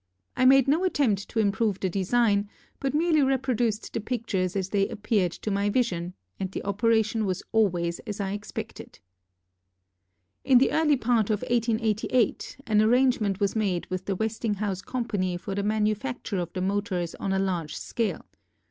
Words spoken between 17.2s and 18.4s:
a large scale.